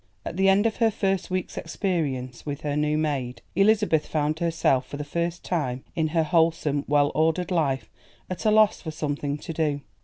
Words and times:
At 0.25 0.35
the 0.35 0.49
end 0.49 0.65
of 0.65 0.77
her 0.77 0.89
first 0.89 1.29
week's 1.29 1.59
experience 1.59 2.43
with 2.43 2.61
her 2.61 2.75
new 2.75 2.97
maid 2.97 3.43
Elizabeth 3.55 4.07
found 4.07 4.39
herself 4.39 4.87
for 4.87 4.97
the 4.97 5.03
first 5.03 5.43
time 5.43 5.83
in 5.95 6.07
her 6.07 6.23
wholesome, 6.23 6.83
well 6.87 7.11
ordered 7.13 7.51
life 7.51 7.87
at 8.27 8.43
a 8.45 8.49
loss 8.49 8.81
for 8.81 8.89
something 8.89 9.37
to 9.37 9.53
do. 9.53 9.81